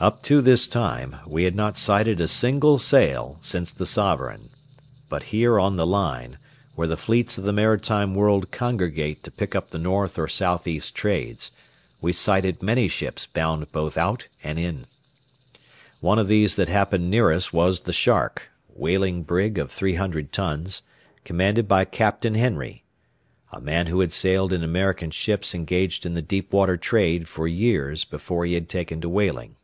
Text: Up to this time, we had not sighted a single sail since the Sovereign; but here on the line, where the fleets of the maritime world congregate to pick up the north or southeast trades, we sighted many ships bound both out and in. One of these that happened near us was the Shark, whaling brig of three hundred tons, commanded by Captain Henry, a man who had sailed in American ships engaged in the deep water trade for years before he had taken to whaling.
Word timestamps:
Up 0.00 0.22
to 0.22 0.40
this 0.40 0.68
time, 0.68 1.16
we 1.26 1.42
had 1.42 1.56
not 1.56 1.76
sighted 1.76 2.20
a 2.20 2.28
single 2.28 2.78
sail 2.78 3.36
since 3.40 3.72
the 3.72 3.84
Sovereign; 3.84 4.50
but 5.08 5.24
here 5.24 5.58
on 5.58 5.74
the 5.74 5.84
line, 5.84 6.38
where 6.76 6.86
the 6.86 6.96
fleets 6.96 7.36
of 7.36 7.42
the 7.42 7.52
maritime 7.52 8.14
world 8.14 8.52
congregate 8.52 9.24
to 9.24 9.32
pick 9.32 9.56
up 9.56 9.70
the 9.70 9.78
north 9.80 10.16
or 10.16 10.28
southeast 10.28 10.94
trades, 10.94 11.50
we 12.00 12.12
sighted 12.12 12.62
many 12.62 12.86
ships 12.86 13.26
bound 13.26 13.72
both 13.72 13.96
out 13.98 14.28
and 14.44 14.56
in. 14.60 14.86
One 15.98 16.20
of 16.20 16.28
these 16.28 16.54
that 16.54 16.68
happened 16.68 17.10
near 17.10 17.32
us 17.32 17.52
was 17.52 17.80
the 17.80 17.92
Shark, 17.92 18.50
whaling 18.72 19.24
brig 19.24 19.58
of 19.58 19.68
three 19.72 19.94
hundred 19.94 20.32
tons, 20.32 20.82
commanded 21.24 21.66
by 21.66 21.84
Captain 21.84 22.36
Henry, 22.36 22.84
a 23.50 23.60
man 23.60 23.88
who 23.88 23.98
had 23.98 24.12
sailed 24.12 24.52
in 24.52 24.62
American 24.62 25.10
ships 25.10 25.56
engaged 25.56 26.06
in 26.06 26.14
the 26.14 26.22
deep 26.22 26.52
water 26.52 26.76
trade 26.76 27.26
for 27.26 27.48
years 27.48 28.04
before 28.04 28.44
he 28.44 28.54
had 28.54 28.68
taken 28.68 29.00
to 29.00 29.08
whaling. 29.08 29.56